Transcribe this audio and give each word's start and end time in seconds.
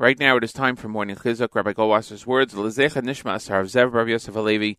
Right 0.00 0.20
now 0.20 0.36
it 0.36 0.44
is 0.44 0.52
time 0.52 0.76
for 0.76 0.86
Morning 0.88 1.16
Chizuk, 1.16 1.52
Rabbi 1.56 1.72
Goldwasser's 1.72 2.24
words, 2.24 2.54
Lezecha 2.54 3.02
Nishmas 3.02 3.48
Zev 3.48 3.92
Rabbi 3.92 4.10
Yosef 4.10 4.32
Alevi, 4.32 4.76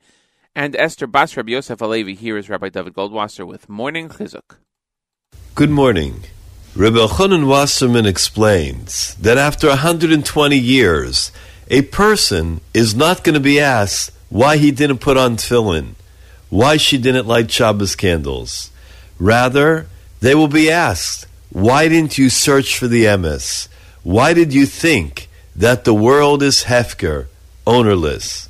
and 0.55 0.77
Esther 0.77 1.07
Bas 1.07 1.35
Rabbi 1.35 1.51
Yosef 1.51 1.77
Alevi. 1.79 2.15
Here 2.15 2.37
is 2.37 2.47
Rabbi 2.49 2.69
David 2.69 2.93
Goldwasser 2.93 3.45
with 3.45 3.67
Morning 3.67 4.07
Chizuk. 4.07 4.55
Good 5.55 5.71
morning. 5.71 6.23
Rabbi 6.73 6.95
Elchanan 6.95 7.47
Wasserman 7.47 8.05
explains 8.05 9.15
that 9.15 9.37
after 9.37 9.67
120 9.67 10.57
years, 10.57 11.33
a 11.69 11.81
person 11.81 12.61
is 12.73 12.95
not 12.95 13.25
going 13.25 13.33
to 13.33 13.41
be 13.41 13.59
asked 13.59 14.11
why 14.29 14.55
he 14.55 14.71
didn't 14.71 14.99
put 14.99 15.17
on 15.17 15.35
tefillin, 15.35 15.95
why 16.49 16.77
she 16.77 16.97
didn't 16.97 17.27
light 17.27 17.51
Shabbos 17.51 17.97
candles. 17.97 18.71
Rather, 19.19 19.87
they 20.21 20.33
will 20.33 20.47
be 20.47 20.71
asked, 20.71 21.27
why 21.49 21.89
didn't 21.89 22.17
you 22.17 22.29
search 22.29 22.79
for 22.79 22.87
the 22.87 23.03
emes? 23.03 23.67
Why 24.03 24.33
did 24.33 24.53
you 24.53 24.65
think 24.65 25.29
that 25.55 25.83
the 25.83 25.93
world 25.93 26.41
is 26.41 26.63
hefker, 26.65 27.27
ownerless? 27.67 28.49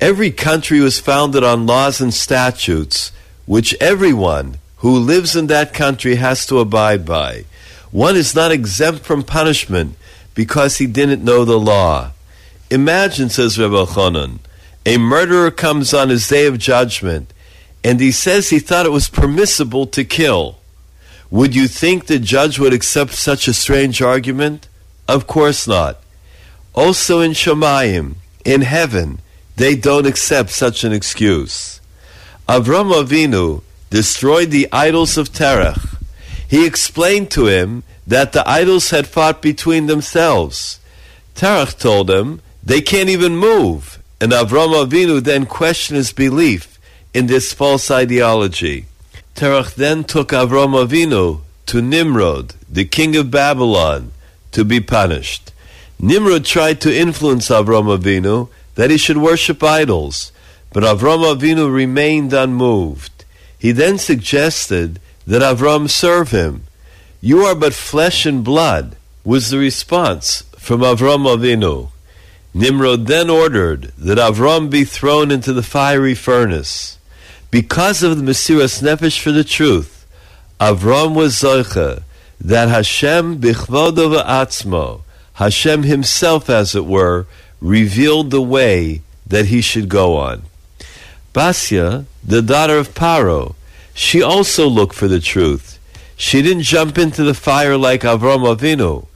Every 0.00 0.30
country 0.30 0.80
was 0.80 0.98
founded 0.98 1.44
on 1.44 1.66
laws 1.66 2.00
and 2.00 2.12
statutes 2.12 3.12
which 3.46 3.74
everyone 3.80 4.58
who 4.76 4.98
lives 4.98 5.36
in 5.36 5.46
that 5.48 5.74
country 5.74 6.14
has 6.14 6.46
to 6.46 6.58
abide 6.58 7.04
by. 7.04 7.44
One 7.90 8.16
is 8.16 8.34
not 8.34 8.52
exempt 8.52 9.04
from 9.04 9.22
punishment 9.22 9.96
because 10.34 10.78
he 10.78 10.86
didn't 10.86 11.24
know 11.24 11.44
the 11.44 11.58
law. 11.58 12.12
Imagine, 12.70 13.28
says 13.28 13.58
Reb 13.58 13.72
Elchonon, 13.72 14.38
a 14.86 14.96
murderer 14.96 15.50
comes 15.50 15.92
on 15.92 16.08
his 16.08 16.26
day 16.28 16.46
of 16.46 16.58
judgment 16.58 17.32
and 17.84 18.00
he 18.00 18.12
says 18.12 18.48
he 18.48 18.58
thought 18.58 18.86
it 18.86 18.92
was 18.92 19.08
permissible 19.08 19.86
to 19.88 20.04
kill. 20.04 20.58
Would 21.30 21.54
you 21.54 21.68
think 21.68 22.06
the 22.06 22.18
judge 22.18 22.58
would 22.58 22.72
accept 22.72 23.12
such 23.12 23.48
a 23.48 23.54
strange 23.54 24.00
argument? 24.00 24.68
Of 25.10 25.26
course 25.26 25.66
not. 25.66 25.98
Also 26.72 27.18
in 27.18 27.32
Shemayim, 27.32 28.14
in 28.44 28.60
heaven, 28.60 29.18
they 29.56 29.74
don't 29.74 30.06
accept 30.06 30.50
such 30.50 30.84
an 30.84 30.92
excuse. 30.92 31.80
Avram 32.48 32.94
Avinu 32.94 33.62
destroyed 33.90 34.52
the 34.52 34.68
idols 34.70 35.18
of 35.18 35.30
Terach. 35.30 35.96
He 36.46 36.64
explained 36.64 37.28
to 37.32 37.48
him 37.48 37.82
that 38.06 38.30
the 38.30 38.48
idols 38.48 38.90
had 38.90 39.08
fought 39.08 39.42
between 39.42 39.86
themselves. 39.86 40.78
Terach 41.34 41.76
told 41.76 42.08
him 42.08 42.40
they 42.62 42.80
can't 42.80 43.08
even 43.08 43.36
move, 43.36 43.98
and 44.20 44.30
Avram 44.30 44.72
Avinu 44.80 45.20
then 45.20 45.44
questioned 45.44 45.96
his 45.96 46.12
belief 46.12 46.78
in 47.12 47.26
this 47.26 47.52
false 47.52 47.90
ideology. 47.90 48.86
Terach 49.34 49.74
then 49.74 50.04
took 50.04 50.28
Avram 50.28 50.72
Avinu 50.84 51.40
to 51.66 51.82
Nimrod, 51.82 52.54
the 52.70 52.84
king 52.84 53.16
of 53.16 53.32
Babylon, 53.32 54.12
to 54.52 54.64
be 54.64 54.80
punished. 54.80 55.52
Nimrod 55.98 56.44
tried 56.44 56.80
to 56.80 56.96
influence 56.96 57.48
Avram 57.48 57.96
Avinu 57.96 58.48
that 58.74 58.90
he 58.90 58.96
should 58.96 59.18
worship 59.18 59.62
idols, 59.62 60.32
but 60.72 60.82
Avram 60.82 61.34
Avinu 61.34 61.72
remained 61.72 62.32
unmoved. 62.32 63.24
He 63.58 63.72
then 63.72 63.98
suggested 63.98 65.00
that 65.26 65.42
Avram 65.42 65.88
serve 65.88 66.30
him. 66.30 66.64
You 67.20 67.40
are 67.44 67.54
but 67.54 67.74
flesh 67.74 68.24
and 68.24 68.42
blood, 68.42 68.96
was 69.24 69.50
the 69.50 69.58
response 69.58 70.42
from 70.56 70.80
Avram 70.80 71.26
Avinu. 71.26 71.90
Nimrod 72.54 73.06
then 73.06 73.28
ordered 73.30 73.92
that 73.98 74.18
Avram 74.18 74.70
be 74.70 74.84
thrown 74.84 75.30
into 75.30 75.52
the 75.52 75.62
fiery 75.62 76.14
furnace. 76.14 76.98
Because 77.50 78.02
of 78.02 78.16
the 78.16 78.22
Mesiras 78.22 78.82
Nefesh 78.82 79.20
for 79.20 79.32
the 79.32 79.44
truth, 79.44 80.06
Avram 80.58 81.14
was 81.14 81.34
Zoicha, 81.34 82.02
that 82.40 82.68
Hashem 82.68 83.38
bichvodo 83.38 84.22
v'atzmo, 84.22 85.02
Hashem 85.34 85.82
himself, 85.82 86.48
as 86.48 86.74
it 86.74 86.86
were, 86.86 87.26
revealed 87.60 88.30
the 88.30 88.42
way 88.42 89.02
that 89.26 89.46
he 89.46 89.60
should 89.60 89.88
go 89.88 90.16
on. 90.16 90.42
Basya, 91.32 92.06
the 92.24 92.42
daughter 92.42 92.76
of 92.78 92.94
Paro, 92.94 93.54
she 93.94 94.22
also 94.22 94.66
looked 94.66 94.94
for 94.94 95.08
the 95.08 95.20
truth. 95.20 95.78
She 96.16 96.42
didn't 96.42 96.64
jump 96.64 96.98
into 96.98 97.22
the 97.22 97.34
fire 97.34 97.76
like 97.76 98.02
Avram 98.02 98.44
Avinu, 98.56 99.06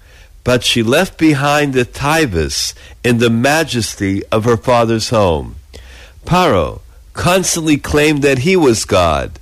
but 0.44 0.62
she 0.62 0.82
left 0.82 1.18
behind 1.18 1.72
the 1.72 1.84
tivus 1.84 2.74
in 3.02 3.18
the 3.18 3.30
majesty 3.30 4.22
of 4.26 4.44
her 4.44 4.56
father's 4.56 5.08
home. 5.08 5.56
Paro 6.24 6.80
constantly 7.14 7.76
claimed 7.76 8.22
that 8.22 8.38
he 8.38 8.56
was 8.56 8.84
God, 8.84 9.38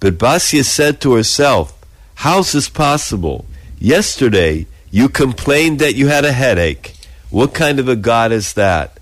but 0.00 0.18
Basya 0.18 0.64
said 0.64 1.00
to 1.00 1.14
herself, 1.14 1.75
How's 2.16 2.52
this 2.52 2.68
possible? 2.68 3.44
Yesterday 3.78 4.66
you 4.90 5.08
complained 5.08 5.78
that 5.80 5.94
you 5.94 6.08
had 6.08 6.24
a 6.24 6.32
headache. 6.32 6.96
What 7.30 7.52
kind 7.52 7.78
of 7.78 7.88
a 7.88 7.96
God 7.96 8.32
is 8.32 8.54
that? 8.54 8.98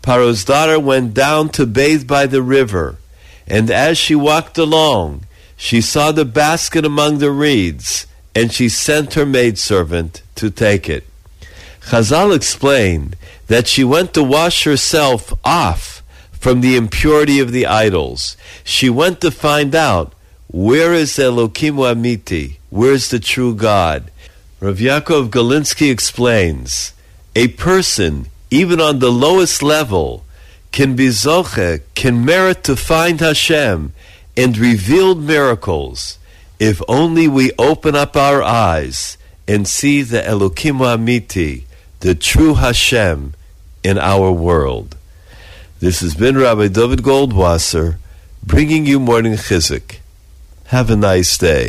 Paro's 0.00 0.44
daughter 0.44 0.78
went 0.78 1.12
down 1.12 1.48
to 1.50 1.66
bathe 1.66 2.06
by 2.06 2.26
the 2.26 2.42
river, 2.42 2.98
and 3.48 3.70
as 3.70 3.98
she 3.98 4.14
walked 4.14 4.56
along, 4.56 5.24
she 5.56 5.80
saw 5.80 6.12
the 6.12 6.24
basket 6.24 6.84
among 6.84 7.18
the 7.18 7.32
reeds, 7.32 8.06
and 8.32 8.52
she 8.52 8.68
sent 8.68 9.14
her 9.14 9.26
maidservant 9.26 10.22
to 10.36 10.48
take 10.48 10.88
it. 10.88 11.04
Chazal 11.86 12.34
explained 12.34 13.16
that 13.48 13.66
she 13.66 13.82
went 13.82 14.14
to 14.14 14.22
wash 14.22 14.62
herself 14.62 15.32
off 15.44 16.02
from 16.30 16.60
the 16.60 16.76
impurity 16.76 17.40
of 17.40 17.50
the 17.50 17.66
idols. 17.66 18.36
She 18.62 18.88
went 18.88 19.20
to 19.22 19.30
find 19.32 19.74
out 19.74 20.12
where 20.48 20.94
is 20.94 21.12
Elokim 21.12 21.76
Amiti, 21.76 22.58
where 22.70 22.92
is 22.92 23.10
the 23.10 23.18
true 23.18 23.54
God. 23.54 24.10
Rav 24.60 24.76
Yaakov 24.76 25.30
Galinsky 25.30 25.90
explains, 25.90 26.94
a 27.34 27.48
person, 27.48 28.26
even 28.50 28.80
on 28.80 29.00
the 29.00 29.10
lowest 29.10 29.62
level, 29.62 30.24
can 30.72 30.94
be 30.94 31.08
zoche, 31.08 31.82
can 31.94 32.24
merit 32.24 32.62
to 32.64 32.76
find 32.76 33.20
Hashem 33.20 33.92
and 34.36 34.58
revealed 34.58 35.22
miracles, 35.22 36.18
if 36.58 36.80
only 36.86 37.26
we 37.26 37.52
open 37.58 37.94
up 37.94 38.16
our 38.16 38.42
eyes 38.42 39.18
and 39.48 39.66
see 39.66 40.02
the 40.02 40.20
Elokim 40.20 40.78
Amiti, 40.78 41.64
the 42.00 42.14
true 42.14 42.54
Hashem, 42.54 43.34
in 43.82 43.98
our 43.98 44.32
world. 44.32 44.96
This 45.80 46.00
has 46.00 46.14
been 46.14 46.38
Rabbi 46.38 46.68
David 46.68 47.00
Goldwasser 47.02 47.96
bringing 48.42 48.86
you 48.86 48.98
Morning 48.98 49.34
Chizuk. 49.34 49.98
Have 50.70 50.90
a 50.90 50.96
nice 50.96 51.38
day. 51.38 51.64